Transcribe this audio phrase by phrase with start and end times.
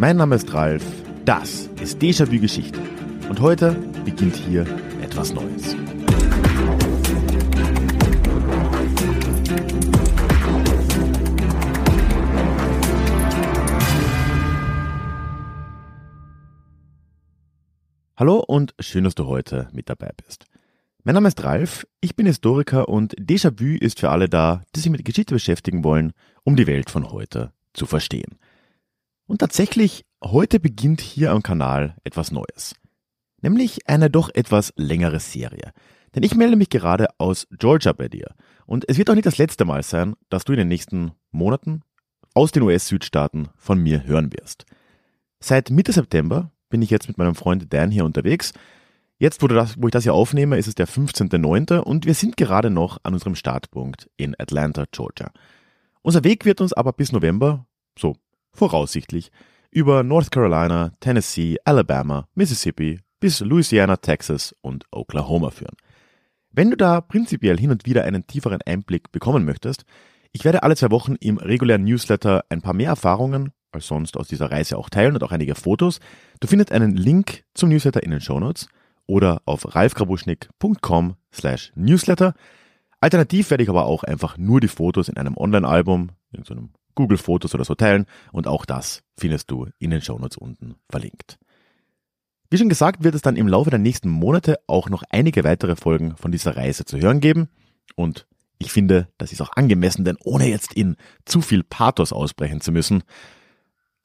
[0.00, 0.82] Mein Name ist Ralf,
[1.26, 2.80] das ist Déjà-vu Geschichte
[3.28, 4.62] und heute beginnt hier
[5.02, 5.76] etwas Neues.
[18.16, 20.46] Hallo und schön, dass du heute mit dabei bist.
[21.04, 24.90] Mein Name ist Ralf, ich bin Historiker und Déjà-vu ist für alle da, die sich
[24.90, 28.38] mit Geschichte beschäftigen wollen, um die Welt von heute zu verstehen.
[29.30, 32.74] Und tatsächlich, heute beginnt hier am Kanal etwas Neues.
[33.40, 35.70] Nämlich eine doch etwas längere Serie.
[36.12, 38.34] Denn ich melde mich gerade aus Georgia bei dir.
[38.66, 41.82] Und es wird auch nicht das letzte Mal sein, dass du in den nächsten Monaten
[42.34, 44.66] aus den US-Südstaaten von mir hören wirst.
[45.38, 48.52] Seit Mitte September bin ich jetzt mit meinem Freund Dan hier unterwegs.
[49.20, 51.78] Jetzt, wo, das, wo ich das hier aufnehme, ist es der 15.09.
[51.78, 55.30] und wir sind gerade noch an unserem Startpunkt in Atlanta, Georgia.
[56.02, 57.64] Unser Weg wird uns aber bis November,
[57.96, 58.16] so
[58.52, 59.30] voraussichtlich,
[59.70, 65.76] über North Carolina, Tennessee, Alabama, Mississippi bis Louisiana, Texas und Oklahoma führen.
[66.50, 69.84] Wenn du da prinzipiell hin und wieder einen tieferen Einblick bekommen möchtest,
[70.32, 74.28] ich werde alle zwei Wochen im regulären Newsletter ein paar mehr Erfahrungen als sonst aus
[74.28, 76.00] dieser Reise auch teilen und auch einige Fotos.
[76.40, 78.68] Du findest einen Link zum Newsletter in den Shownotes
[79.06, 82.34] oder auf ralfgrabuschnick.com slash newsletter.
[83.00, 86.70] Alternativ werde ich aber auch einfach nur die Fotos in einem Online-Album, in so einem
[86.94, 91.38] Google Fotos oder so teilen und auch das findest du in den Shownotes unten verlinkt.
[92.50, 95.76] Wie schon gesagt, wird es dann im Laufe der nächsten Monate auch noch einige weitere
[95.76, 97.48] Folgen von dieser Reise zu hören geben
[97.94, 98.26] und
[98.58, 102.72] ich finde, das ist auch angemessen, denn ohne jetzt in zu viel Pathos ausbrechen zu
[102.72, 103.02] müssen,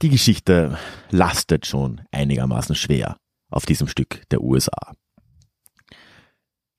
[0.01, 0.77] die Geschichte
[1.09, 3.17] lastet schon einigermaßen schwer
[3.49, 4.93] auf diesem Stück der USA.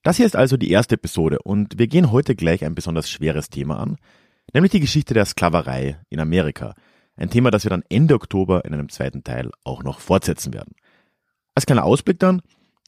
[0.02, 3.50] Das hier ist also die erste Episode und wir gehen heute gleich ein besonders schweres
[3.50, 3.96] Thema an,
[4.56, 6.74] nämlich die Geschichte der Sklaverei in Amerika.
[7.16, 10.74] Ein Thema, das wir dann Ende Oktober in einem zweiten Teil auch noch fortsetzen werden.
[11.54, 12.40] Als kleiner Ausblick dann,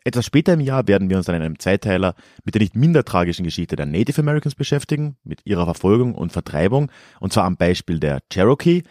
[0.02, 3.04] etwas später im Jahr werden wir uns dann in einem Zweiteiler mit der nicht minder
[3.04, 8.00] tragischen Geschichte der Native Americans beschäftigen, mit ihrer Verfolgung und Vertreibung, und zwar am Beispiel
[8.00, 8.82] der Cherokee.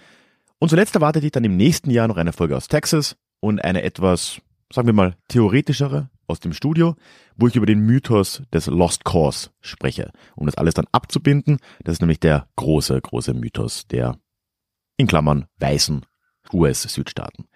[0.60, 3.82] Und zuletzt erwartet dich dann im nächsten Jahr noch eine Folge aus Texas und eine
[3.82, 4.40] etwas,
[4.72, 6.96] sagen wir mal, theoretischere aus dem Studio,
[7.36, 11.60] wo ich über den Mythos des Lost Cause spreche, um das alles dann abzubinden.
[11.84, 14.20] Das ist nämlich der große, große Mythos der,
[14.98, 16.06] in Klammern, weißen
[16.54, 17.48] US-Südstaaten.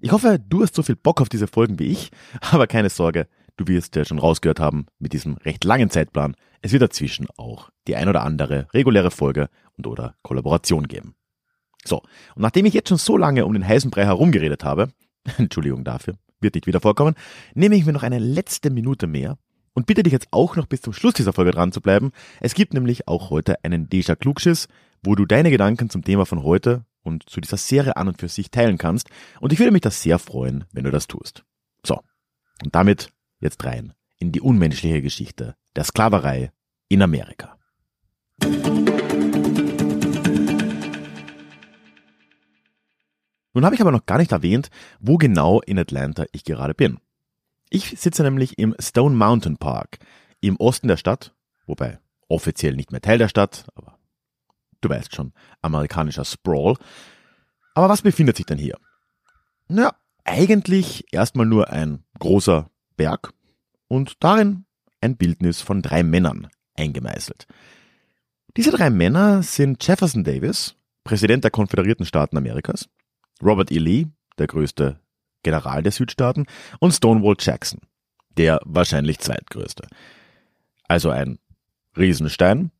[0.00, 3.28] Ich hoffe, du hast so viel Bock auf diese Folgen wie ich, aber keine Sorge,
[3.56, 6.34] du wirst ja schon rausgehört haben mit diesem recht langen Zeitplan.
[6.60, 11.14] Es wird dazwischen auch die ein oder andere reguläre Folge und oder Kollaboration geben.
[11.84, 14.88] So, und nachdem ich jetzt schon so lange um den heißen Brei herumgeredet habe,
[15.38, 17.14] Entschuldigung dafür, wird nicht wieder vorkommen,
[17.54, 19.38] nehme ich mir noch eine letzte Minute mehr
[19.74, 22.12] und bitte dich jetzt auch noch bis zum Schluss dieser Folge dran zu bleiben.
[22.40, 24.68] Es gibt nämlich auch heute einen Deja Klugschiss,
[25.02, 28.28] wo du deine Gedanken zum Thema von heute und zu dieser Serie an und für
[28.28, 29.08] sich teilen kannst.
[29.40, 31.44] Und ich würde mich das sehr freuen, wenn du das tust.
[31.84, 32.00] So,
[32.62, 33.10] und damit
[33.40, 36.52] jetzt rein in die unmenschliche Geschichte der Sklaverei
[36.88, 37.58] in Amerika.
[43.54, 44.70] Nun habe ich aber noch gar nicht erwähnt,
[45.00, 46.98] wo genau in Atlanta ich gerade bin.
[47.70, 49.98] Ich sitze nämlich im Stone Mountain Park
[50.40, 51.34] im Osten der Stadt,
[51.66, 51.98] wobei
[52.28, 53.98] offiziell nicht mehr Teil der Stadt, aber
[54.80, 56.76] du weißt schon, amerikanischer Sprawl.
[57.74, 58.76] Aber was befindet sich denn hier?
[59.68, 63.32] Na, eigentlich erstmal nur ein großer Berg
[63.88, 64.64] und darin
[65.00, 67.46] ein Bildnis von drei Männern eingemeißelt.
[68.56, 72.88] Diese drei Männer sind Jefferson Davis, Präsident der Konföderierten Staaten Amerikas,
[73.42, 73.78] Robert E.
[73.78, 74.06] Lee,
[74.38, 75.00] der größte
[75.42, 76.46] General der Südstaaten,
[76.78, 77.80] und Stonewall Jackson,
[78.36, 79.86] der wahrscheinlich zweitgrößte.
[80.86, 81.38] Also ein
[81.96, 82.70] Riesenstein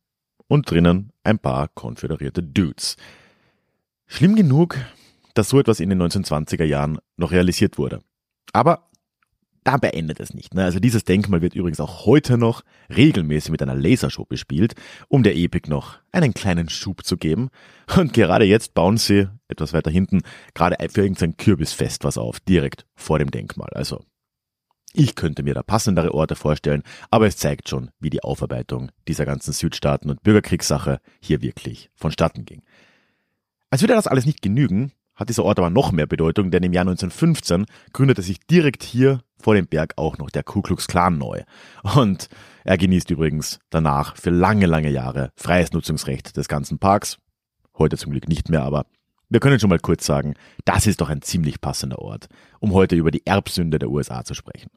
[0.47, 2.95] und drinnen ein paar konföderierte Dudes.
[4.07, 4.77] Schlimm genug,
[5.33, 8.01] dass so etwas in den 1920er Jahren noch realisiert wurde.
[8.53, 8.89] Aber
[9.63, 10.53] dabei endet es nicht.
[10.53, 10.63] Ne?
[10.63, 12.63] Also dieses Denkmal wird übrigens auch heute noch
[12.95, 14.75] regelmäßig mit einer Lasershow bespielt,
[15.07, 17.49] um der Epik noch einen kleinen Schub zu geben.
[17.97, 20.21] Und gerade jetzt bauen sie, etwas weiter hinten,
[20.53, 23.69] gerade für irgendein Kürbisfest was auf, direkt vor dem Denkmal.
[23.73, 24.03] Also
[24.93, 29.25] ich könnte mir da passendere Orte vorstellen, aber es zeigt schon, wie die Aufarbeitung dieser
[29.25, 32.61] ganzen Südstaaten- und Bürgerkriegssache hier wirklich vonstatten ging.
[33.71, 36.73] Als würde das alles nicht genügen, hat dieser Ort aber noch mehr Bedeutung, denn im
[36.73, 41.17] Jahr 1915 gründete sich direkt hier vor dem Berg auch noch der Ku Klux Klan
[41.17, 41.43] neu.
[41.95, 42.29] Und
[42.63, 47.17] er genießt übrigens danach für lange, lange Jahre freies Nutzungsrecht des ganzen Parks.
[47.77, 48.85] Heute zum Glück nicht mehr, aber
[49.29, 52.27] wir können schon mal kurz sagen, das ist doch ein ziemlich passender Ort,
[52.59, 54.69] um heute über die Erbsünde der USA zu sprechen.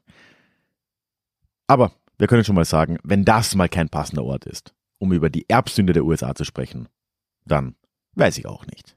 [1.67, 5.29] Aber wir können schon mal sagen, wenn das mal kein passender Ort ist, um über
[5.29, 6.89] die Erbsünde der USA zu sprechen,
[7.45, 7.75] dann
[8.15, 8.96] weiß ich auch nicht.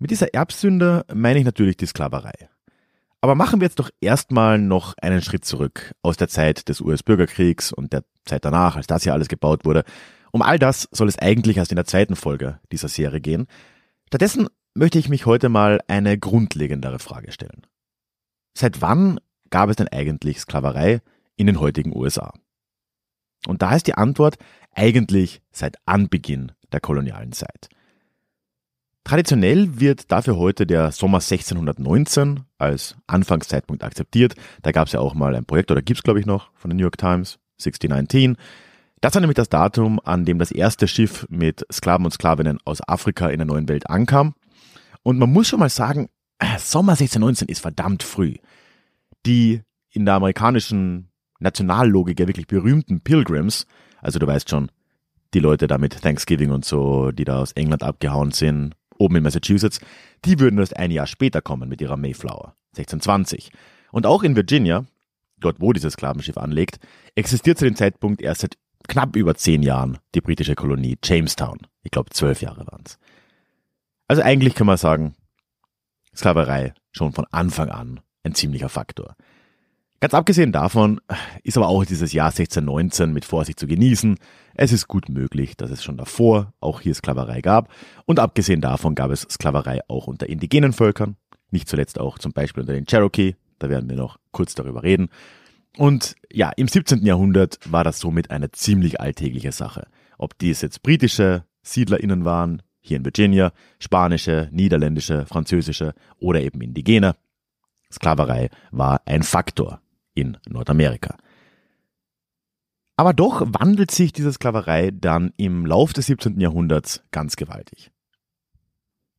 [0.00, 2.48] Mit dieser Erbsünde meine ich natürlich die Sklaverei.
[3.20, 7.70] Aber machen wir jetzt doch erstmal noch einen Schritt zurück aus der Zeit des US-Bürgerkriegs
[7.70, 9.84] und der Zeit danach, als das hier alles gebaut wurde.
[10.32, 13.46] Um all das soll es eigentlich erst in der zweiten Folge dieser Serie gehen.
[14.06, 17.66] Stattdessen möchte ich mich heute mal eine grundlegendere Frage stellen.
[18.56, 19.20] Seit wann
[19.50, 21.02] gab es denn eigentlich Sklaverei
[21.36, 22.32] in den heutigen USA?
[23.46, 24.36] Und da ist die Antwort
[24.74, 27.68] eigentlich seit Anbeginn der kolonialen Zeit.
[29.04, 34.34] Traditionell wird dafür heute der Sommer 1619 als Anfangszeitpunkt akzeptiert.
[34.62, 36.70] Da gab es ja auch mal ein Projekt, oder gibt es glaube ich noch, von
[36.70, 38.36] der New York Times, 1619.
[39.00, 42.86] Das war nämlich das Datum, an dem das erste Schiff mit Sklaven und Sklavinnen aus
[42.86, 44.34] Afrika in der neuen Welt ankam.
[45.02, 46.08] Und man muss schon mal sagen,
[46.38, 48.34] äh, Sommer 1619 ist verdammt früh.
[49.24, 51.10] Die in der amerikanischen
[51.40, 53.66] Nationallogik ja wirklich berühmten Pilgrims,
[54.02, 54.70] also du weißt schon,
[55.32, 59.22] die Leute da mit Thanksgiving und so, die da aus England abgehauen sind, oben in
[59.22, 59.80] Massachusetts,
[60.24, 63.50] die würden erst ein Jahr später kommen mit ihrer Mayflower, 1620.
[63.90, 64.84] Und auch in Virginia,
[65.38, 66.78] dort wo dieses Sklavenschiff anlegt,
[67.14, 68.58] existiert zu dem Zeitpunkt erst seit
[68.88, 71.58] knapp über zehn Jahren die britische Kolonie Jamestown.
[71.82, 72.98] Ich glaube, zwölf Jahre waren es.
[74.06, 75.14] Also eigentlich kann man sagen,
[76.14, 79.16] Sklaverei schon von Anfang an ein ziemlicher Faktor.
[80.00, 81.02] Ganz abgesehen davon
[81.42, 84.16] ist aber auch dieses Jahr 1619 mit Vorsicht zu genießen.
[84.54, 87.68] Es ist gut möglich, dass es schon davor auch hier Sklaverei gab.
[88.06, 91.16] Und abgesehen davon gab es Sklaverei auch unter indigenen Völkern.
[91.50, 93.36] Nicht zuletzt auch zum Beispiel unter den Cherokee.
[93.58, 95.10] Da werden wir noch kurz darüber reden.
[95.76, 97.04] Und ja, im 17.
[97.04, 99.86] Jahrhundert war das somit eine ziemlich alltägliche Sache.
[100.16, 107.16] Ob dies jetzt britische SiedlerInnen waren, hier in Virginia, spanische, niederländische, französische oder eben indigene.
[107.92, 109.82] Sklaverei war ein Faktor
[110.20, 111.16] in Nordamerika.
[112.96, 116.38] Aber doch wandelt sich diese Sklaverei dann im Lauf des 17.
[116.38, 117.90] Jahrhunderts ganz gewaltig.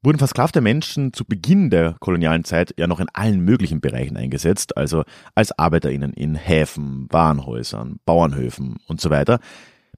[0.04, 4.78] Wurden versklavte Menschen zu Beginn der kolonialen Zeit ja noch in allen möglichen Bereichen eingesetzt,
[4.78, 5.04] also
[5.36, 9.40] als ArbeiterInnen in Häfen, Warenhäusern, Bauernhöfen und so weiter,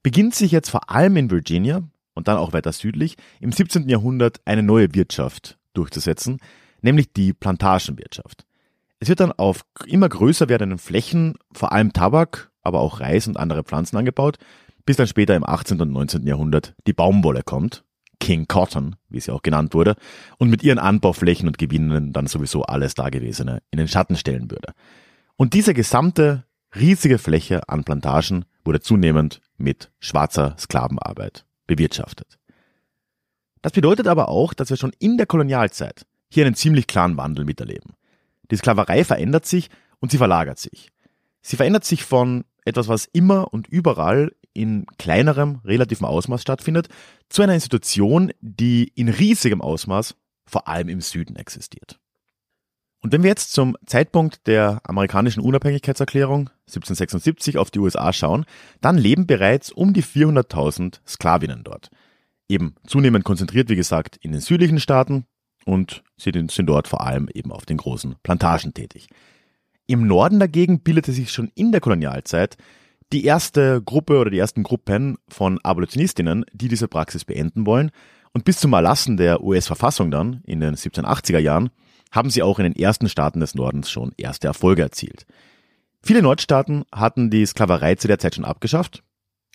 [0.02, 1.82] beginnt sich jetzt vor allem in Virginia
[2.14, 3.88] und dann auch weiter südlich im 17.
[3.88, 6.38] Jahrhundert eine neue Wirtschaft durchzusetzen,
[6.82, 8.44] nämlich die Plantagenwirtschaft.
[9.04, 13.36] Es wird dann auf immer größer werdenden Flächen vor allem Tabak, aber auch Reis und
[13.36, 14.38] andere Pflanzen angebaut,
[14.86, 15.78] bis dann später im 18.
[15.82, 16.26] und 19.
[16.26, 17.84] Jahrhundert die Baumwolle kommt,
[18.18, 19.96] King Cotton, wie sie auch genannt wurde,
[20.38, 24.72] und mit ihren Anbauflächen und Gewinnen dann sowieso alles Dagewesene in den Schatten stellen würde.
[25.36, 32.38] Und diese gesamte riesige Fläche an Plantagen wurde zunehmend mit schwarzer Sklavenarbeit bewirtschaftet.
[33.60, 37.44] Das bedeutet aber auch, dass wir schon in der Kolonialzeit hier einen ziemlich klaren Wandel
[37.44, 37.92] miterleben.
[38.50, 39.70] Die Sklaverei verändert sich
[40.00, 40.90] und sie verlagert sich.
[41.42, 46.88] Sie verändert sich von etwas, was immer und überall in kleinerem, relativem Ausmaß stattfindet,
[47.28, 50.14] zu einer Institution, die in riesigem Ausmaß
[50.46, 51.98] vor allem im Süden existiert.
[53.04, 58.46] Und wenn wir jetzt zum Zeitpunkt der amerikanischen Unabhängigkeitserklärung 1776 auf die USA schauen,
[58.80, 61.90] dann leben bereits um die 400.000 Sklavinnen dort.
[62.48, 65.26] Eben zunehmend konzentriert, wie gesagt, in den südlichen Staaten,
[65.64, 69.08] und sie sind dort vor allem eben auf den großen Plantagen tätig.
[69.86, 72.56] Im Norden dagegen bildete sich schon in der Kolonialzeit
[73.12, 77.90] die erste Gruppe oder die ersten Gruppen von Abolitionistinnen, die diese Praxis beenden wollen.
[78.32, 81.70] Und bis zum Erlassen der US-Verfassung dann in den 1780er Jahren
[82.10, 85.26] haben sie auch in den ersten Staaten des Nordens schon erste Erfolge erzielt.
[86.02, 89.02] Viele Nordstaaten hatten die Sklaverei zu der Zeit schon abgeschafft,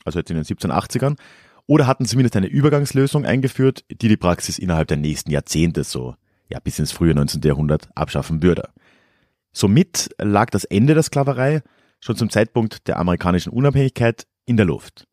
[0.06, 1.18] also jetzt in den 1780ern,
[1.70, 6.16] oder hatten zumindest eine Übergangslösung eingeführt, die die Praxis innerhalb der nächsten Jahrzehnte so
[6.50, 7.42] ja bis ins frühe 19.
[7.44, 8.70] Jahrhundert abschaffen würde.
[9.52, 11.62] Somit lag das Ende der Sklaverei
[12.00, 15.06] schon zum Zeitpunkt der amerikanischen Unabhängigkeit in der Luft.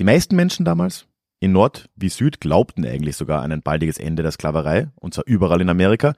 [0.00, 1.06] Die meisten Menschen damals,
[1.38, 5.28] in Nord wie Süd, glaubten eigentlich sogar an ein baldiges Ende der Sklaverei, und zwar
[5.28, 6.14] überall in Amerika.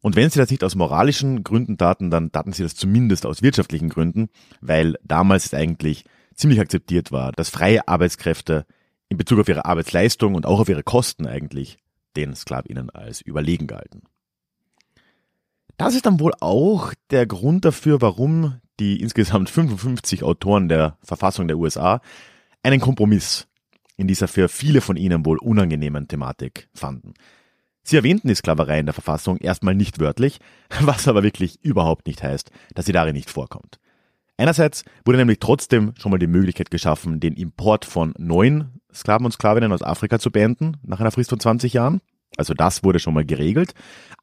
[0.00, 3.42] Und wenn sie das nicht aus moralischen Gründen taten, dann taten sie das zumindest aus
[3.42, 4.28] wirtschaftlichen Gründen,
[4.60, 8.66] weil damals es eigentlich ziemlich akzeptiert war, dass freie Arbeitskräfte
[9.08, 11.78] in Bezug auf ihre Arbeitsleistung und auch auf ihre Kosten eigentlich
[12.16, 14.02] den Sklavinnen als überlegen galten.
[15.76, 21.48] Das ist dann wohl auch der Grund dafür, warum die insgesamt 55 Autoren der Verfassung
[21.48, 22.00] der USA
[22.62, 23.48] einen Kompromiss
[23.96, 27.14] in dieser für viele von ihnen wohl unangenehmen Thematik fanden.
[27.82, 30.38] Sie erwähnten die Sklaverei in der Verfassung erstmal nicht wörtlich,
[30.80, 33.78] was aber wirklich überhaupt nicht heißt, dass sie darin nicht vorkommt.
[34.36, 39.32] Einerseits wurde nämlich trotzdem schon mal die Möglichkeit geschaffen, den Import von neuen Sklaven und
[39.32, 42.00] Sklavinnen aus Afrika zu beenden, nach einer Frist von 20 Jahren.
[42.36, 43.74] Also das wurde schon mal geregelt.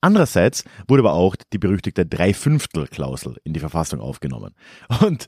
[0.02, 4.56] Andererseits wurde aber auch die berüchtigte Dreifünftel-Klausel in die Verfassung aufgenommen.
[5.02, 5.28] Und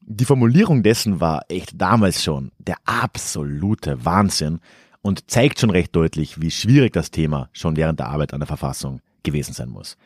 [0.00, 4.60] die Formulierung dessen war echt damals schon der absolute Wahnsinn
[5.02, 8.46] und zeigt schon recht deutlich, wie schwierig das Thema schon während der Arbeit an der
[8.46, 9.96] Verfassung gewesen sein muss.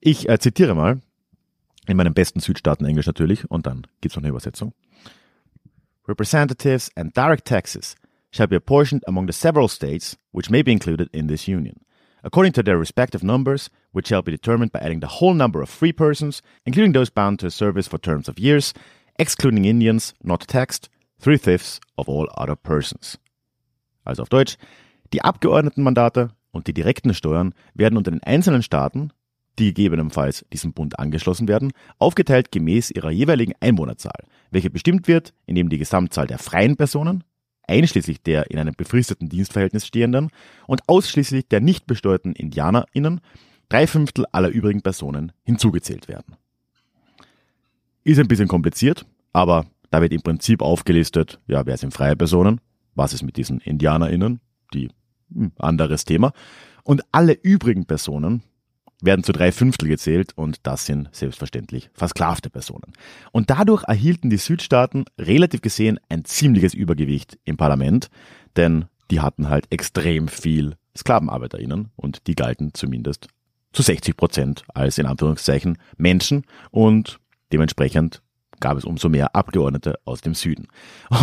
[0.00, 1.00] Ich äh, zitiere mal,
[1.86, 4.72] in meinem besten Südstaaten Englisch natürlich, und dann gibt's noch eine Übersetzung.
[6.06, 7.94] Representatives and direct taxes
[8.30, 11.80] shall be apportioned among the several states which may be included in this union,
[12.22, 15.68] according to their respective numbers, which shall be determined by adding the whole number of
[15.68, 18.72] free persons, including those bound to a service for terms of years,
[19.18, 20.88] excluding Indians not taxed,
[21.20, 23.18] three fifths of all other persons.
[24.04, 24.56] Also auf Deutsch,
[25.12, 29.12] die Abgeordnetenmandate und die direkten Steuern werden unter den einzelnen Staaten,
[29.60, 35.68] die gegebenenfalls diesem Bund angeschlossen werden, aufgeteilt gemäß ihrer jeweiligen Einwohnerzahl, welche bestimmt wird, indem
[35.68, 37.24] die Gesamtzahl der freien Personen,
[37.68, 40.30] einschließlich der in einem befristeten Dienstverhältnis stehenden
[40.66, 43.20] und ausschließlich der nicht besteuerten IndianerInnen,
[43.68, 46.36] drei Fünftel aller übrigen Personen hinzugezählt werden.
[48.02, 52.60] Ist ein bisschen kompliziert, aber da wird im Prinzip aufgelistet, ja, wer sind freie Personen,
[52.94, 54.40] was ist mit diesen IndianerInnen,
[54.72, 54.88] die
[55.32, 56.32] hm, anderes Thema.
[56.82, 58.42] Und alle übrigen Personen
[59.02, 62.92] werden zu drei Fünftel gezählt und das sind selbstverständlich versklavte Personen.
[63.32, 68.10] Und dadurch erhielten die Südstaaten relativ gesehen ein ziemliches Übergewicht im Parlament,
[68.56, 73.28] denn die hatten halt extrem viel SklavenarbeiterInnen und die galten zumindest
[73.72, 77.18] zu 60 Prozent als in Anführungszeichen Menschen und
[77.52, 78.22] dementsprechend
[78.60, 80.68] gab es umso mehr Abgeordnete aus dem Süden.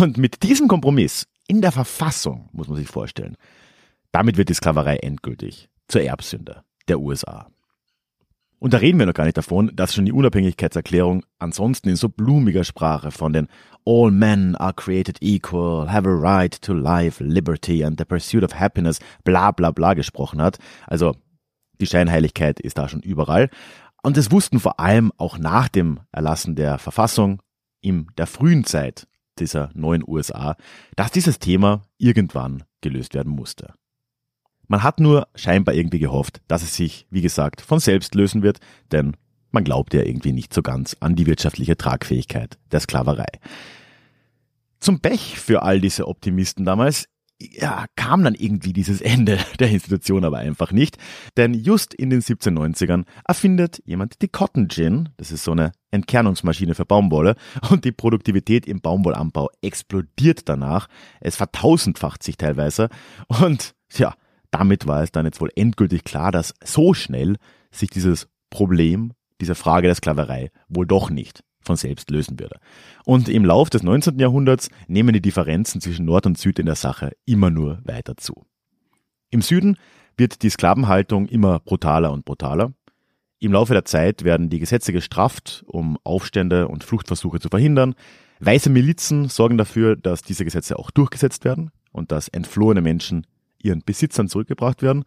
[0.00, 3.36] Und mit diesem Kompromiss in der Verfassung, muss man sich vorstellen,
[4.12, 7.48] damit wird die Sklaverei endgültig zur Erbsünde der USA.
[8.60, 12.08] Und da reden wir noch gar nicht davon, dass schon die Unabhängigkeitserklärung ansonsten in so
[12.08, 13.48] blumiger Sprache von den
[13.86, 18.58] All men are created equal, have a right to life, liberty and the pursuit of
[18.58, 20.58] happiness, bla bla bla gesprochen hat.
[20.86, 21.14] Also
[21.80, 23.48] die Scheinheiligkeit ist da schon überall.
[24.02, 27.40] Und es wussten vor allem auch nach dem Erlassen der Verfassung
[27.80, 29.06] in der frühen Zeit
[29.38, 30.56] dieser neuen USA,
[30.96, 33.72] dass dieses Thema irgendwann gelöst werden musste.
[34.68, 38.58] Man hat nur scheinbar irgendwie gehofft, dass es sich, wie gesagt, von selbst lösen wird,
[38.92, 39.16] denn
[39.50, 43.26] man glaubte ja irgendwie nicht so ganz an die wirtschaftliche Tragfähigkeit der Sklaverei.
[44.78, 47.08] Zum Pech für all diese Optimisten damals
[47.40, 50.98] ja, kam dann irgendwie dieses Ende der Institution aber einfach nicht.
[51.36, 56.74] Denn just in den 1790ern erfindet jemand die Cotton Gin, das ist so eine Entkernungsmaschine
[56.74, 57.36] für Baumwolle,
[57.70, 60.88] und die Produktivität im Baumwollanbau explodiert danach.
[61.20, 62.88] Es vertausendfacht sich teilweise.
[63.28, 64.14] Und ja,
[64.50, 67.36] damit war es dann jetzt wohl endgültig klar, dass so schnell
[67.70, 72.58] sich dieses Problem, diese Frage der Sklaverei wohl doch nicht von selbst lösen würde.
[73.04, 74.18] Und im Lauf des 19.
[74.18, 78.46] Jahrhunderts nehmen die Differenzen zwischen Nord und Süd in der Sache immer nur weiter zu.
[79.30, 79.76] Im Süden
[80.16, 82.72] wird die Sklavenhaltung immer brutaler und brutaler.
[83.38, 87.94] Im Laufe der Zeit werden die Gesetze gestrafft, um Aufstände und Fluchtversuche zu verhindern.
[88.40, 93.26] Weiße Milizen sorgen dafür, dass diese Gesetze auch durchgesetzt werden und dass entflohene Menschen
[93.62, 95.04] ihren Besitzern zurückgebracht werden.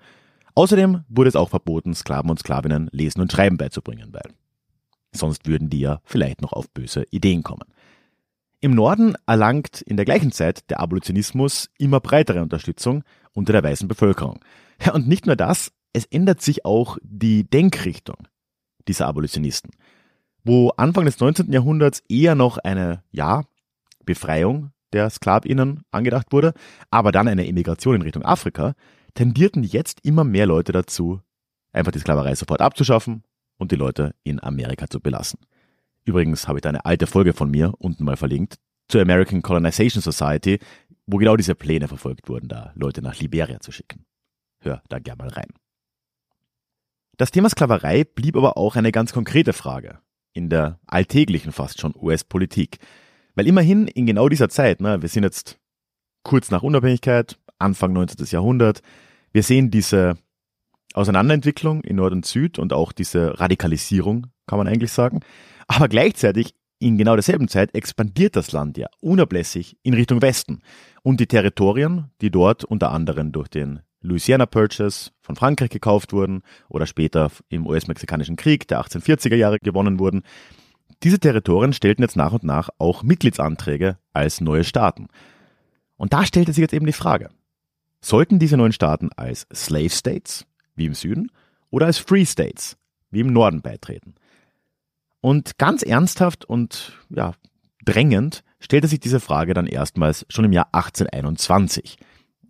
[0.55, 4.33] Außerdem wurde es auch verboten, Sklaven und Sklavinnen Lesen und Schreiben beizubringen, weil
[5.13, 7.63] sonst würden die ja vielleicht noch auf böse Ideen kommen.
[8.59, 13.03] Im Norden erlangt in der gleichen Zeit der Abolitionismus immer breitere Unterstützung
[13.33, 14.39] unter der weißen Bevölkerung.
[14.93, 18.27] Und nicht nur das, es ändert sich auch die Denkrichtung
[18.87, 19.71] dieser Abolitionisten.
[20.43, 21.51] Wo Anfang des 19.
[21.51, 23.43] Jahrhunderts eher noch eine, ja,
[24.05, 26.53] Befreiung der SklavInnen angedacht wurde,
[26.89, 28.73] aber dann eine Emigration in Richtung Afrika,
[29.13, 31.21] tendierten jetzt immer mehr Leute dazu,
[31.73, 33.23] einfach die Sklaverei sofort abzuschaffen
[33.57, 35.39] und die Leute in Amerika zu belassen.
[36.03, 38.57] Übrigens habe ich da eine alte Folge von mir unten mal verlinkt
[38.87, 40.59] zur American Colonization Society,
[41.05, 44.05] wo genau diese Pläne verfolgt wurden, da Leute nach Liberia zu schicken.
[44.59, 45.49] Hör da gern mal rein.
[47.17, 49.99] Das Thema Sklaverei blieb aber auch eine ganz konkrete Frage
[50.33, 52.79] in der alltäglichen fast schon US-Politik.
[53.41, 55.57] Weil immerhin in genau dieser Zeit, ne, wir sind jetzt
[56.21, 58.23] kurz nach Unabhängigkeit, Anfang 19.
[58.27, 58.83] Jahrhundert,
[59.31, 60.15] wir sehen diese
[60.93, 65.21] Auseinanderentwicklung in Nord und Süd und auch diese Radikalisierung, kann man eigentlich sagen.
[65.67, 70.61] Aber gleichzeitig in genau derselben Zeit expandiert das Land ja unablässig in Richtung Westen.
[71.01, 76.43] Und die Territorien, die dort unter anderem durch den Louisiana Purchase von Frankreich gekauft wurden
[76.69, 80.21] oder später im US-Mexikanischen Krieg der 1840er Jahre gewonnen wurden,
[81.03, 85.07] diese Territorien stellten jetzt nach und nach auch Mitgliedsanträge als neue Staaten.
[85.97, 87.29] Und da stellte sich jetzt eben die Frage,
[88.01, 91.31] sollten diese neuen Staaten als Slave States, wie im Süden,
[91.69, 92.77] oder als Free States,
[93.09, 94.15] wie im Norden beitreten?
[95.21, 97.33] Und ganz ernsthaft und ja,
[97.85, 101.97] drängend stellte sich diese Frage dann erstmals schon im Jahr 1821.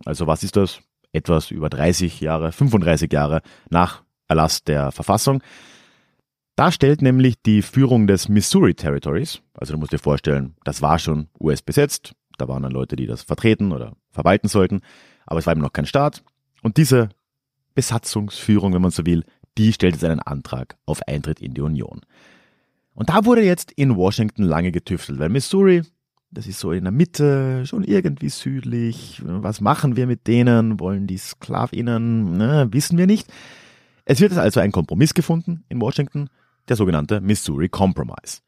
[0.04, 0.80] Also was ist das?
[1.12, 5.42] Etwas über 30 Jahre, 35 Jahre nach Erlass der Verfassung.
[6.56, 10.98] Da stellt nämlich die Führung des Missouri Territories, also du musst dir vorstellen, das war
[10.98, 14.82] schon US besetzt, da waren dann Leute, die das vertreten oder verwalten sollten,
[15.26, 16.22] aber es war eben noch kein Staat.
[16.62, 17.08] Und diese
[17.74, 19.24] Besatzungsführung, wenn man so will,
[19.56, 22.00] die stellt jetzt einen Antrag auf Eintritt in die Union.
[22.94, 25.82] Und da wurde jetzt in Washington lange getüftelt, weil Missouri,
[26.30, 29.22] das ist so in der Mitte, schon irgendwie südlich.
[29.24, 30.80] Was machen wir mit denen?
[30.80, 32.36] Wollen die SklavInnen?
[32.36, 33.32] Ne, wissen wir nicht.
[34.04, 36.28] Es wird also ein Kompromiss gefunden in Washington,
[36.68, 38.40] der sogenannte Missouri Compromise.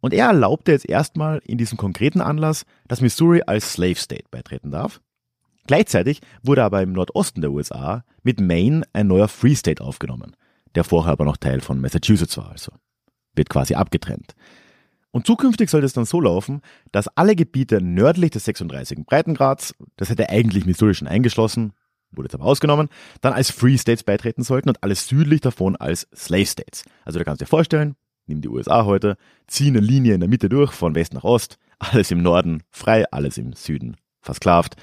[0.00, 4.70] Und er erlaubte jetzt erstmal in diesem konkreten Anlass, dass Missouri als Slave State beitreten
[4.70, 5.00] darf.
[5.66, 10.34] Gleichzeitig wurde aber im Nordosten der USA mit Maine ein neuer Free State aufgenommen,
[10.74, 12.72] der vorher aber noch Teil von Massachusetts war, also
[13.34, 14.34] wird quasi abgetrennt.
[15.12, 19.04] Und zukünftig sollte es dann so laufen, dass alle Gebiete nördlich des 36.
[19.04, 21.74] Breitengrads, das hätte eigentlich Missouri schon eingeschlossen,
[22.12, 22.88] wurde jetzt aber ausgenommen,
[23.20, 26.84] dann als Free States beitreten sollten und alles südlich davon als Slave States.
[27.04, 29.16] Also da kannst du dir vorstellen, nimm die USA heute,
[29.46, 33.04] zieh eine Linie in der Mitte durch, von West nach Ost, alles im Norden frei,
[33.10, 34.76] alles im Süden versklavt.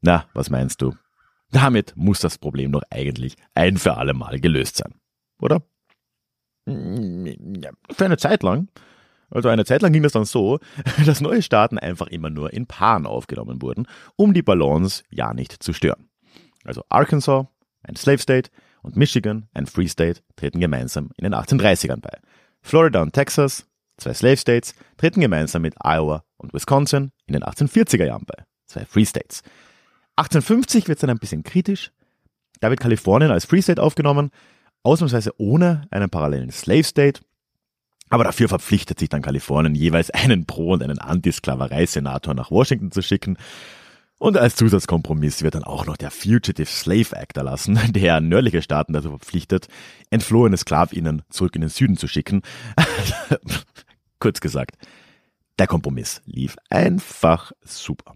[0.00, 0.94] Na, was meinst du?
[1.50, 4.94] Damit muss das Problem doch eigentlich ein für alle Mal gelöst sein,
[5.40, 5.62] oder?
[6.66, 8.68] Für eine Zeit lang.
[9.30, 10.58] Also eine Zeit lang ging das dann so,
[11.06, 13.86] dass neue Staaten einfach immer nur in Paaren aufgenommen wurden,
[14.16, 16.07] um die Balance ja nicht zu stören.
[16.68, 17.46] Also Arkansas,
[17.82, 18.50] ein Slave State,
[18.82, 22.18] und Michigan, ein Free State, treten gemeinsam in den 1830ern bei.
[22.60, 28.04] Florida und Texas, zwei Slave States, treten gemeinsam mit Iowa und Wisconsin in den 1840er
[28.04, 28.44] Jahren bei.
[28.66, 29.42] Zwei Free States.
[30.16, 31.90] 1850 wird es dann ein bisschen kritisch.
[32.60, 34.30] Da wird Kalifornien als Free State aufgenommen,
[34.82, 37.22] ausnahmsweise ohne einen parallelen Slave State.
[38.10, 43.02] Aber dafür verpflichtet sich dann Kalifornien jeweils einen Pro- und einen Anti-Sklaverei-Senator nach Washington zu
[43.02, 43.36] schicken.
[44.18, 48.92] Und als Zusatzkompromiss wird dann auch noch der Fugitive Slave Act erlassen, der nördliche Staaten
[48.92, 49.68] dazu verpflichtet,
[50.10, 52.42] entflohene SklavInnen zurück in den Süden zu schicken.
[54.18, 54.76] Kurz gesagt,
[55.58, 58.14] der Kompromiss lief einfach super.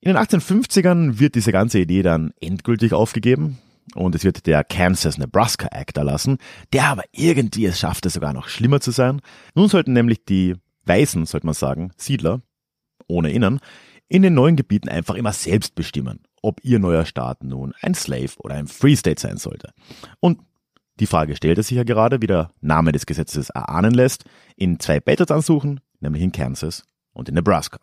[0.00, 3.58] In den 1850ern wird diese ganze Idee dann endgültig aufgegeben
[3.94, 6.38] und es wird der Kansas-Nebraska Act erlassen,
[6.72, 9.20] der aber irgendwie es schaffte, sogar noch schlimmer zu sein.
[9.54, 10.54] Nun sollten nämlich die
[10.86, 12.40] Weißen, sollte man sagen, Siedler,
[13.08, 13.60] ohne Innen,
[14.10, 18.32] in den neuen Gebieten einfach immer selbst bestimmen, ob ihr neuer Staat nun ein Slave
[18.38, 19.72] oder ein Free State sein sollte.
[20.18, 20.40] Und
[20.98, 24.24] die Frage stellte sich ja gerade, wie der Name des Gesetzes erahnen lässt,
[24.56, 27.78] in zwei Beitrittsansuchen, nämlich in Kansas und in Nebraska.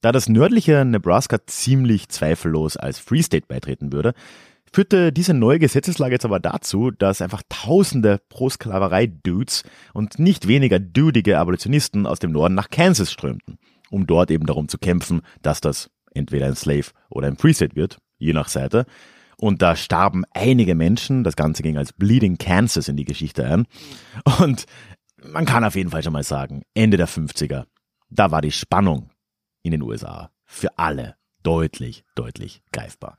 [0.00, 4.14] Da das nördliche Nebraska ziemlich zweifellos als Free State beitreten würde,
[4.72, 11.38] führte diese neue Gesetzeslage jetzt aber dazu, dass einfach tausende Pro-Sklaverei-Dudes und nicht weniger dudige
[11.38, 13.58] Abolitionisten aus dem Norden nach Kansas strömten,
[13.90, 17.98] um dort eben darum zu kämpfen, dass das entweder ein Slave oder ein State wird,
[18.18, 18.86] je nach Seite.
[19.36, 23.66] Und da starben einige Menschen, das Ganze ging als Bleeding Kansas in die Geschichte ein.
[24.40, 24.66] Und
[25.22, 27.64] man kann auf jeden Fall schon mal sagen, Ende der 50er,
[28.10, 29.10] da war die Spannung
[29.62, 33.16] in den USA für alle deutlich, deutlich greifbar.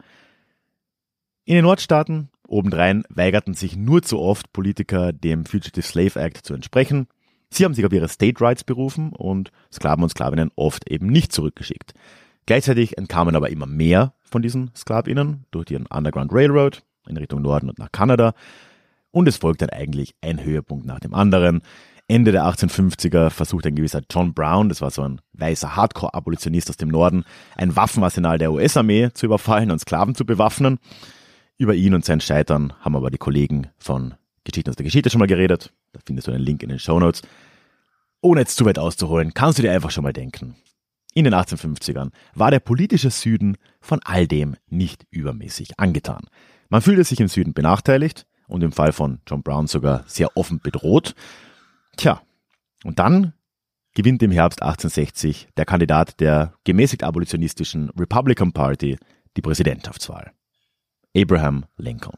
[1.45, 6.53] In den Nordstaaten obendrein weigerten sich nur zu oft Politiker dem Fugitive Slave Act zu
[6.53, 7.07] entsprechen.
[7.53, 11.33] Sie haben sich auf ihre State Rights berufen und Sklaven und Sklavinnen oft eben nicht
[11.33, 11.93] zurückgeschickt.
[12.45, 17.69] Gleichzeitig entkamen aber immer mehr von diesen Sklavinnen durch den Underground Railroad in Richtung Norden
[17.69, 18.33] und nach Kanada.
[19.11, 21.61] Und es folgt dann eigentlich ein Höhepunkt nach dem anderen.
[22.07, 26.77] Ende der 1850er versucht ein gewisser John Brown, das war so ein weißer Hardcore-Abolitionist aus
[26.77, 27.23] dem Norden,
[27.55, 30.79] ein Waffenarsenal der US-Armee zu überfallen und Sklaven zu bewaffnen.
[31.57, 35.19] Über ihn und sein Scheitern haben aber die Kollegen von Geschichten aus der Geschichte schon
[35.19, 35.73] mal geredet.
[35.93, 37.21] Da findest du einen Link in den Show Notes.
[38.21, 40.55] Ohne jetzt zu weit auszuholen, kannst du dir einfach schon mal denken.
[41.13, 46.25] In den 1850ern war der politische Süden von all dem nicht übermäßig angetan.
[46.69, 50.59] Man fühlte sich im Süden benachteiligt und im Fall von John Brown sogar sehr offen
[50.61, 51.15] bedroht
[51.97, 52.21] Tja,
[52.83, 53.33] und dann
[53.93, 58.97] gewinnt im Herbst 1860 der Kandidat der gemäßigt abolitionistischen Republican Party
[59.35, 60.31] die Präsidentschaftswahl.
[61.15, 62.17] Abraham Lincoln.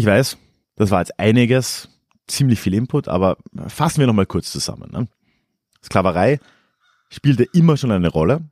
[0.00, 0.38] Ich weiß,
[0.76, 1.90] das war jetzt einiges,
[2.26, 3.36] ziemlich viel Input, aber
[3.66, 4.90] fassen wir nochmal kurz zusammen.
[4.90, 5.08] Ne?
[5.84, 6.40] Sklaverei
[7.10, 8.48] spielte immer schon eine Rolle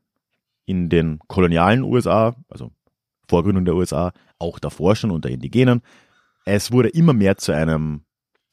[0.66, 2.70] in den kolonialen USA, also
[3.30, 5.80] Vorgründung der USA, auch davor schon unter Indigenen.
[6.44, 8.02] Es wurde immer mehr zu einem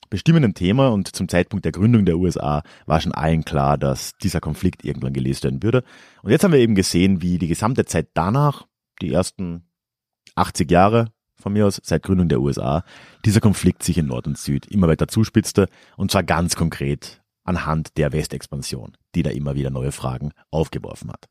[0.09, 4.39] bestimmenden Thema und zum Zeitpunkt der Gründung der USA war schon allen klar, dass dieser
[4.39, 5.83] Konflikt irgendwann gelöst werden würde.
[6.21, 8.67] Und jetzt haben wir eben gesehen, wie die gesamte Zeit danach,
[9.01, 9.67] die ersten
[10.35, 11.11] 80 Jahre
[11.45, 12.83] von mir aus seit Gründung der USA,
[13.23, 17.97] dieser Konflikt sich in Nord und Süd immer weiter zuspitzte und zwar ganz konkret anhand
[17.97, 21.27] der Westexpansion, die da immer wieder neue Fragen aufgeworfen hat.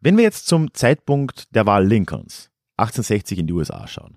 [0.00, 4.16] Wenn wir jetzt zum Zeitpunkt der Wahl Lincolns 1860 in die USA schauen,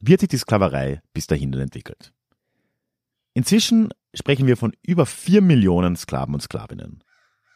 [0.00, 2.12] wird sich die Sklaverei bis dahin entwickelt.
[3.34, 7.04] Inzwischen sprechen wir von über vier Millionen Sklaven und Sklavinnen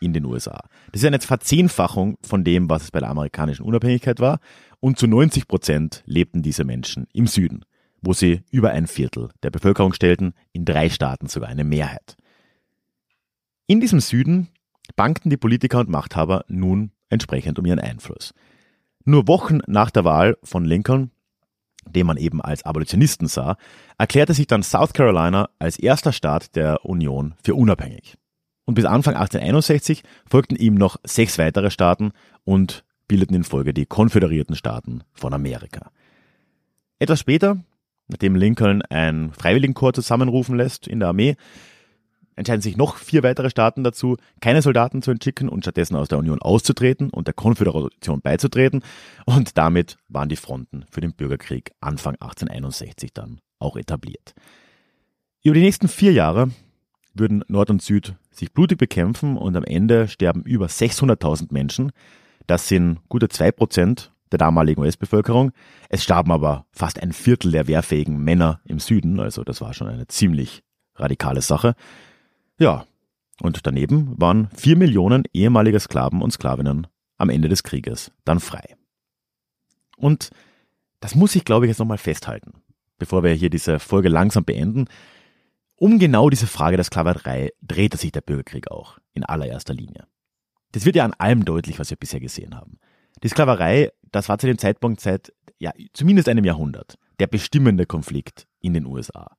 [0.00, 0.62] in den USA.
[0.92, 4.38] Das ist eine Verzehnfachung von dem, was es bei der amerikanischen Unabhängigkeit war.
[4.84, 7.64] Und zu 90 Prozent lebten diese Menschen im Süden,
[8.00, 12.16] wo sie über ein Viertel der Bevölkerung stellten, in drei Staaten sogar eine Mehrheit.
[13.68, 14.48] In diesem Süden
[14.96, 18.34] bankten die Politiker und Machthaber nun entsprechend um ihren Einfluss.
[19.04, 21.12] Nur Wochen nach der Wahl von Lincoln,
[21.88, 23.58] den man eben als Abolitionisten sah,
[23.98, 28.18] erklärte sich dann South Carolina als erster Staat der Union für unabhängig.
[28.64, 32.10] Und bis Anfang 1861 folgten ihm noch sechs weitere Staaten
[32.42, 35.90] und bildeten in Folge die konföderierten Staaten von Amerika.
[36.98, 37.58] Etwas später,
[38.08, 41.36] nachdem Lincoln ein Freiwilligenkorps zusammenrufen lässt in der Armee,
[42.36, 46.18] entscheiden sich noch vier weitere Staaten dazu, keine Soldaten zu entschicken und stattdessen aus der
[46.18, 48.82] Union auszutreten und der Konföderation beizutreten.
[49.26, 54.34] Und damit waren die Fronten für den Bürgerkrieg Anfang 1861 dann auch etabliert.
[55.42, 56.50] Über die nächsten vier Jahre
[57.14, 61.92] würden Nord und Süd sich blutig bekämpfen und am Ende sterben über 600.000 Menschen.
[62.46, 65.52] Das sind gute zwei Prozent der damaligen US-Bevölkerung.
[65.88, 69.88] Es starben aber fast ein Viertel der wehrfähigen Männer im Süden, also das war schon
[69.88, 70.62] eine ziemlich
[70.96, 71.74] radikale Sache.
[72.58, 72.86] Ja,
[73.40, 76.86] und daneben waren vier Millionen ehemalige Sklaven und Sklavinnen
[77.18, 78.76] am Ende des Krieges dann frei.
[79.96, 80.30] Und
[81.00, 82.52] das muss ich, glaube ich, jetzt nochmal festhalten,
[82.98, 84.86] bevor wir hier diese Folge langsam beenden.
[85.76, 90.06] Um genau diese Frage der Sklaverei drehte sich der Bürgerkrieg auch in allererster Linie.
[90.72, 92.78] Das wird ja an allem deutlich, was wir bisher gesehen haben.
[93.22, 98.46] Die Sklaverei, das war zu dem Zeitpunkt seit ja, zumindest einem Jahrhundert der bestimmende Konflikt
[98.60, 99.36] in den USA.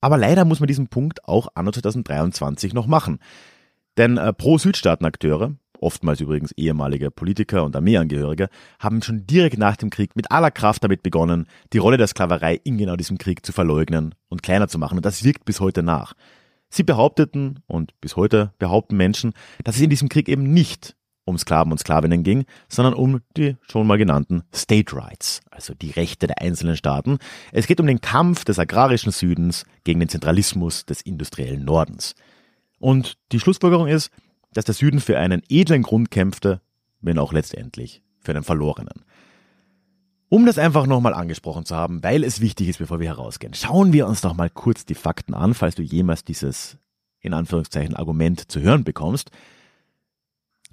[0.00, 3.18] Aber leider muss man diesen Punkt auch anno 2023 noch machen.
[3.96, 10.16] Denn äh, Pro-Südstaaten-Akteure, oftmals übrigens ehemalige Politiker und Armeeangehörige, haben schon direkt nach dem Krieg
[10.16, 14.14] mit aller Kraft damit begonnen, die Rolle der Sklaverei in genau diesem Krieg zu verleugnen
[14.28, 14.98] und kleiner zu machen.
[14.98, 16.14] Und das wirkt bis heute nach.
[16.74, 21.36] Sie behaupteten, und bis heute behaupten Menschen, dass es in diesem Krieg eben nicht um
[21.36, 26.26] Sklaven und Sklavinnen ging, sondern um die schon mal genannten State Rights, also die Rechte
[26.26, 27.18] der einzelnen Staaten.
[27.52, 32.14] Es geht um den Kampf des agrarischen Südens gegen den Zentralismus des industriellen Nordens.
[32.78, 34.10] Und die Schlussfolgerung ist,
[34.54, 36.62] dass der Süden für einen edlen Grund kämpfte,
[37.02, 39.04] wenn auch letztendlich für einen verlorenen.
[40.32, 43.92] Um das einfach nochmal angesprochen zu haben, weil es wichtig ist, bevor wir herausgehen, schauen
[43.92, 46.78] wir uns noch mal kurz die Fakten an, falls du jemals dieses
[47.20, 49.30] in Anführungszeichen Argument zu hören bekommst.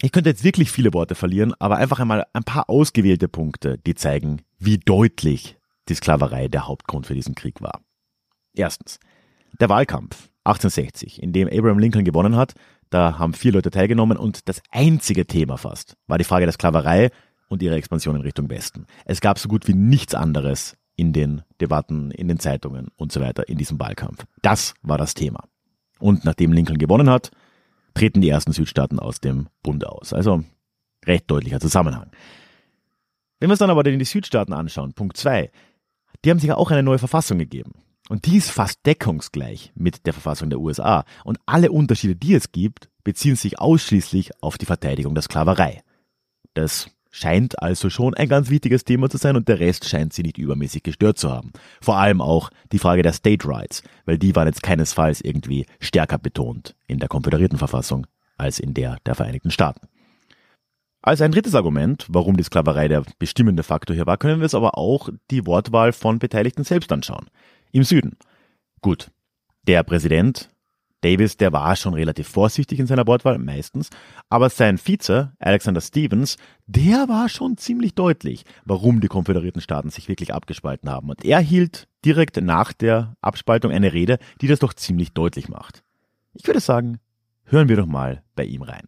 [0.01, 3.95] Ich könnte jetzt wirklich viele Worte verlieren, aber einfach einmal ein paar ausgewählte Punkte, die
[3.95, 5.57] zeigen, wie deutlich
[5.89, 7.81] die Sklaverei der Hauptgrund für diesen Krieg war.
[8.53, 8.97] Erstens,
[9.59, 12.53] der Wahlkampf 1860, in dem Abraham Lincoln gewonnen hat,
[12.91, 17.11] da haben vier Leute teilgenommen und das einzige Thema fast war die Frage der Sklaverei
[17.49, 18.85] und ihre Expansion in Richtung Westen.
[19.05, 23.19] Es gab so gut wie nichts anderes in den Debatten, in den Zeitungen und so
[23.19, 24.25] weiter in diesem Wahlkampf.
[24.41, 25.43] Das war das Thema.
[25.99, 27.31] Und nachdem Lincoln gewonnen hat,
[27.93, 30.13] treten die ersten Südstaaten aus dem Bund aus.
[30.13, 30.43] Also
[31.05, 32.11] recht deutlicher Zusammenhang.
[33.39, 35.51] Wenn wir uns dann aber die Südstaaten anschauen, Punkt 2,
[36.23, 37.71] die haben sich ja auch eine neue Verfassung gegeben.
[38.09, 41.05] Und die ist fast deckungsgleich mit der Verfassung der USA.
[41.23, 45.83] Und alle Unterschiede, die es gibt, beziehen sich ausschließlich auf die Verteidigung der Sklaverei.
[46.55, 50.23] Das scheint also schon ein ganz wichtiges Thema zu sein und der Rest scheint sie
[50.23, 51.51] nicht übermäßig gestört zu haben.
[51.81, 56.17] Vor allem auch die Frage der State Rights, weil die waren jetzt keinesfalls irgendwie stärker
[56.17, 59.87] betont in der konföderierten Verfassung als in der der Vereinigten Staaten.
[61.01, 64.55] Als ein drittes Argument, warum die Sklaverei der bestimmende Faktor hier war, können wir uns
[64.55, 67.29] aber auch die Wortwahl von Beteiligten selbst anschauen.
[67.71, 68.17] Im Süden.
[68.81, 69.09] Gut,
[69.65, 70.49] der Präsident
[71.01, 73.89] Davis, der war schon relativ vorsichtig in seiner Wortwahl, meistens,
[74.29, 80.09] aber sein Vize, Alexander Stevens, der war schon ziemlich deutlich, warum die konföderierten Staaten sich
[80.09, 81.09] wirklich abgespalten haben.
[81.09, 85.83] Und er hielt direkt nach der Abspaltung eine Rede, die das doch ziemlich deutlich macht.
[86.33, 86.99] Ich würde sagen,
[87.45, 88.87] hören wir doch mal bei ihm rein.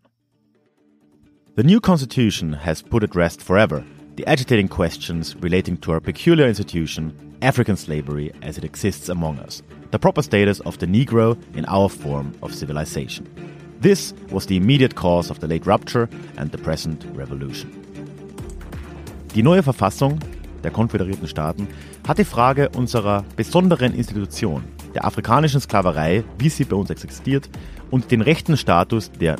[1.56, 3.84] The new constitution has put at rest forever
[4.22, 9.64] the agitating questions relating to our peculiar institution, African slavery as it exists among us,
[9.90, 13.26] the proper status of the Negro in our form of civilization.
[13.80, 16.08] This was the immediate cause of the late rupture
[16.38, 17.72] and the present revolution.
[19.34, 20.20] Die neue Verfassung
[20.64, 21.68] der konföderierten Staaten
[22.08, 27.50] hat die Frage unserer besonderen Institution, der afrikanischen Sklaverei, wie sie bei uns existiert,
[27.90, 29.38] und den rechten Status der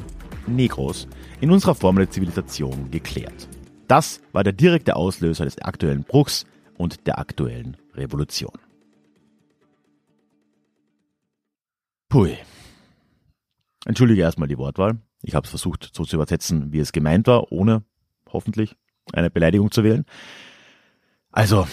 [0.48, 1.08] Negros
[1.40, 3.48] in unserer Form der Zivilisation geklärt.
[3.92, 6.46] Das war der direkte Auslöser des aktuellen Bruchs
[6.78, 8.58] und der aktuellen Revolution.
[12.08, 12.38] Pui.
[13.84, 15.02] Entschuldige erstmal die Wortwahl.
[15.24, 17.84] Ich habe es versucht so zu übersetzen, wie es gemeint war, ohne
[18.32, 18.78] hoffentlich
[19.12, 20.06] eine Beleidigung zu wählen.
[21.34, 21.68] Also,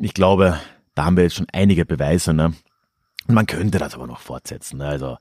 [0.00, 0.58] ich glaube,
[0.94, 2.32] da haben wir jetzt schon einige Beweise.
[2.32, 2.54] Ne?
[3.26, 4.78] Man könnte das aber noch fortsetzen.
[4.78, 4.86] Ne?
[4.86, 5.18] Also,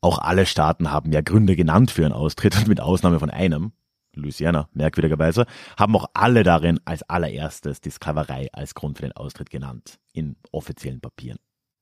[0.00, 3.72] auch alle Staaten haben ja Gründe genannt für ihren Austritt und mit Ausnahme von einem.
[4.14, 5.46] Louisiana, merkwürdigerweise,
[5.78, 10.36] haben auch alle darin als allererstes die Sklaverei als Grund für den Austritt genannt, in
[10.52, 11.38] offiziellen Papieren.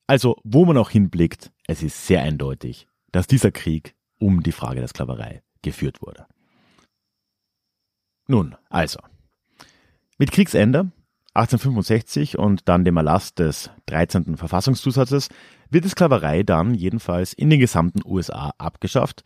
[0.07, 4.81] Also, wo man auch hinblickt, es ist sehr eindeutig, dass dieser Krieg um die Frage
[4.81, 6.27] der Sklaverei geführt wurde.
[8.27, 9.01] Nun, also,
[10.19, 10.91] mit Kriegsende
[11.35, 14.37] 1865 und dann dem Erlass des 13.
[14.37, 15.29] Verfassungszusatzes
[15.71, 19.23] wird die Sklaverei dann jedenfalls in den gesamten USA abgeschafft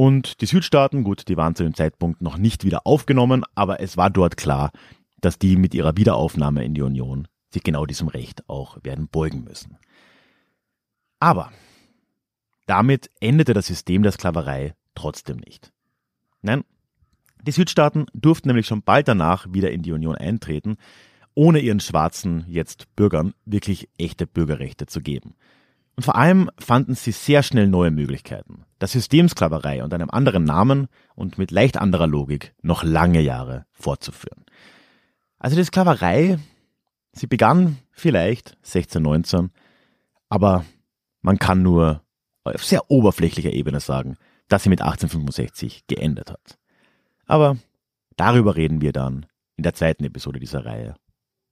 [0.00, 3.98] und die Südstaaten, gut, die waren zu dem Zeitpunkt noch nicht wieder aufgenommen, aber es
[3.98, 4.70] war dort klar,
[5.20, 9.44] dass die mit ihrer Wiederaufnahme in die Union sich genau diesem Recht auch werden beugen
[9.44, 9.76] müssen.
[11.18, 11.52] Aber
[12.64, 15.70] damit endete das System der Sklaverei trotzdem nicht.
[16.40, 16.64] Nein,
[17.42, 20.78] die Südstaaten durften nämlich schon bald danach wieder in die Union eintreten,
[21.34, 25.34] ohne ihren schwarzen, jetzt Bürgern, wirklich echte Bürgerrechte zu geben.
[26.00, 30.44] Und vor allem fanden sie sehr schnell neue Möglichkeiten, das System Sklaverei unter einem anderen
[30.44, 34.46] Namen und mit leicht anderer Logik noch lange Jahre fortzuführen.
[35.38, 36.38] Also die Sklaverei,
[37.12, 39.50] sie begann vielleicht 1619,
[40.30, 40.64] aber
[41.20, 42.00] man kann nur
[42.44, 44.16] auf sehr oberflächlicher Ebene sagen,
[44.48, 46.58] dass sie mit 1865 geendet hat.
[47.26, 47.58] Aber
[48.16, 50.94] darüber reden wir dann in der zweiten Episode dieser Reihe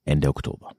[0.06, 0.72] Ende Oktober.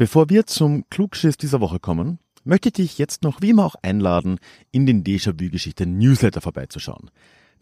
[0.00, 3.74] Bevor wir zum Klugschiss dieser Woche kommen, möchte ich dich jetzt noch wie immer auch
[3.82, 4.38] einladen,
[4.70, 7.10] in den Déjà-vu-Geschichte Newsletter vorbeizuschauen.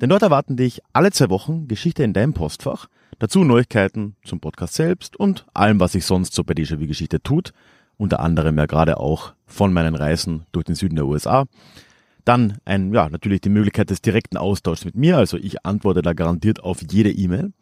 [0.01, 2.87] Denn dort erwarten dich alle zwei Wochen Geschichte in deinem Postfach,
[3.19, 7.53] dazu Neuigkeiten zum Podcast selbst und allem, was sich sonst so bei Déjà-vu-Geschichte tut,
[7.97, 11.47] unter anderem ja gerade auch von meinen Reisen durch den Süden der USA.
[12.29, 16.13] Dann ein, ja, natürlich die Möglichkeit des direkten Austauschs mit mir, also ich antworte da
[16.13, 17.55] garantiert auf jede E-Mail.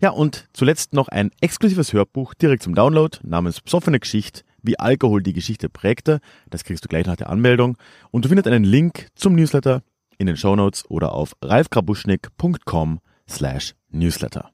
[0.00, 5.24] Ja, und zuletzt noch ein exklusives Hörbuch direkt zum Download namens Psoffene Geschichte, wie Alkohol
[5.24, 6.20] die Geschichte prägte.
[6.50, 7.78] Das kriegst du gleich nach der Anmeldung.
[8.12, 9.82] Und du findest einen Link zum Newsletter
[10.18, 14.52] in den Shownotes oder auf ralfgrabuschnick.com slash newsletter.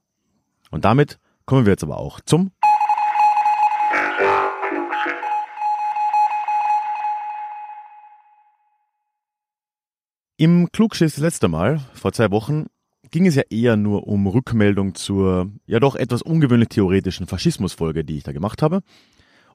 [0.71, 2.53] Und damit kommen wir jetzt aber auch zum
[10.37, 12.67] Im Klugschiss das letzte Mal, vor zwei Wochen,
[13.11, 18.17] ging es ja eher nur um Rückmeldung zur ja doch etwas ungewöhnlich theoretischen Faschismusfolge, die
[18.17, 18.81] ich da gemacht habe.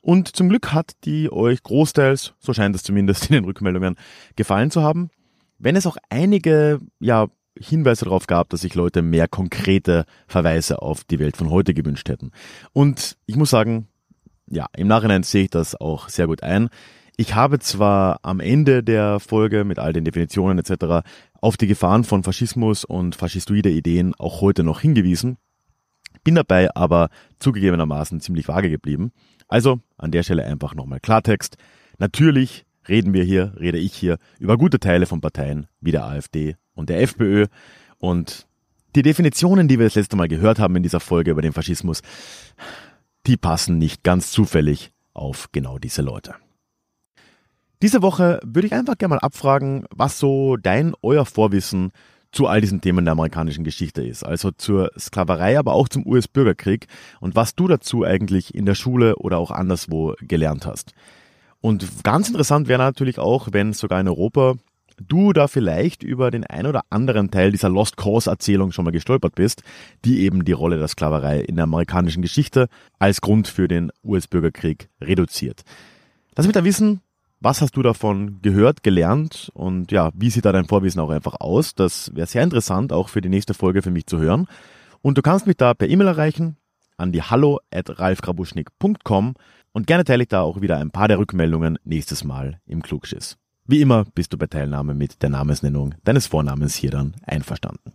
[0.02, 3.96] Und zum Glück hat die euch großteils, so scheint es zumindest in den Rückmeldungen,
[4.36, 5.10] gefallen zu haben.
[5.58, 7.28] Wenn es auch einige ja,
[7.60, 12.10] Hinweise darauf gab, dass sich Leute mehr konkrete Verweise auf die Welt von heute gewünscht
[12.10, 12.32] hätten.
[12.74, 13.88] Und ich muss sagen,
[14.50, 16.70] ja, im Nachhinein sehe ich das auch sehr gut ein.
[17.20, 21.04] Ich habe zwar am Ende der Folge mit all den Definitionen etc.
[21.42, 25.38] auf die Gefahren von Faschismus und faschistoide Ideen auch heute noch hingewiesen,
[26.24, 29.12] bin dabei aber zugegebenermaßen ziemlich vage geblieben.
[29.48, 31.58] Also an der Stelle einfach nochmal Klartext.
[31.98, 36.56] Natürlich reden wir hier, rede ich hier über gute Teile von Parteien wie der AfD
[36.76, 37.48] und der FPÖ
[37.98, 38.48] und
[38.96, 42.04] die Definitionen, die wir das letzte Mal gehört haben in dieser Folge über den Faschismus,
[43.26, 46.36] die passen nicht ganz zufällig auf genau diese Leute.
[47.82, 51.92] Diese Woche würde ich einfach gerne mal abfragen, was so dein, euer Vorwissen
[52.32, 54.24] zu all diesen Themen der amerikanischen Geschichte ist.
[54.24, 56.88] Also zur Sklaverei, aber auch zum US-Bürgerkrieg
[57.20, 60.94] und was du dazu eigentlich in der Schule oder auch anderswo gelernt hast.
[61.62, 64.56] Und ganz interessant wäre natürlich auch, wenn sogar in Europa
[65.00, 68.92] du da vielleicht über den ein oder anderen Teil dieser Lost Cause Erzählung schon mal
[68.92, 69.62] gestolpert bist,
[70.04, 74.90] die eben die Rolle der Sklaverei in der amerikanischen Geschichte als Grund für den US-Bürgerkrieg
[75.00, 75.64] reduziert.
[76.36, 77.02] Lass mich da wissen,
[77.40, 81.36] was hast du davon gehört, gelernt und ja, wie sieht da dein Vorwissen auch einfach
[81.40, 81.76] aus?
[81.76, 84.48] Das wäre sehr interessant, auch für die nächste Folge für mich zu hören.
[85.02, 86.58] Und du kannst mich da per E-Mail erreichen
[86.98, 89.36] an die hallo at ralfgrabuschnick.com
[89.72, 93.38] und gerne teile ich da auch wieder ein paar der Rückmeldungen nächstes Mal im Klugschiss.
[93.66, 97.92] Wie immer bist du bei Teilnahme mit der Namensnennung deines Vornamens hier dann einverstanden.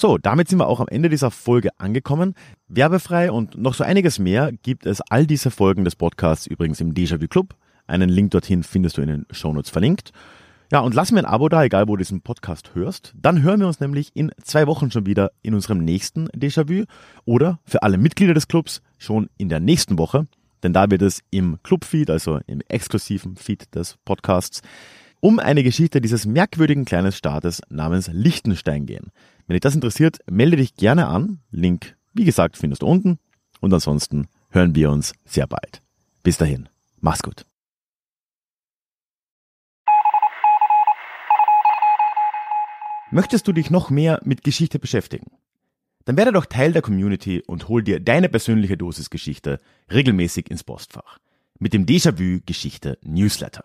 [0.00, 2.34] So, damit sind wir auch am Ende dieser Folge angekommen.
[2.68, 6.94] Werbefrei und noch so einiges mehr gibt es all diese Folgen des Podcasts übrigens im
[6.94, 7.56] Déjà-vu Club.
[7.88, 10.12] Einen Link dorthin findest du in den Shownotes verlinkt.
[10.70, 13.12] Ja, und lass mir ein Abo da, egal wo du diesen Podcast hörst.
[13.20, 16.84] Dann hören wir uns nämlich in zwei Wochen schon wieder in unserem nächsten Déjà-vu
[17.24, 20.28] oder für alle Mitglieder des Clubs schon in der nächsten Woche,
[20.62, 24.62] denn da wird es im Clubfeed, also im exklusiven Feed des Podcasts,
[25.20, 29.10] um eine Geschichte dieses merkwürdigen kleinen Staates namens Liechtenstein gehen.
[29.46, 31.40] Wenn dich das interessiert, melde dich gerne an.
[31.50, 33.18] Link, wie gesagt, findest du unten.
[33.60, 35.82] Und ansonsten hören wir uns sehr bald.
[36.22, 36.68] Bis dahin,
[37.00, 37.44] mach's gut.
[43.10, 45.30] Möchtest du dich noch mehr mit Geschichte beschäftigen?
[46.04, 50.64] Dann werde doch Teil der Community und hol dir deine persönliche Dosis Geschichte regelmäßig ins
[50.64, 51.18] Postfach.
[51.58, 53.64] Mit dem Déjà-vu Geschichte Newsletter.